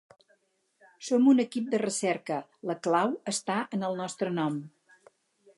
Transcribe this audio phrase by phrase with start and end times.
[1.09, 2.39] Som un equip de recerca,
[2.71, 4.63] la clau està en el nostre nom.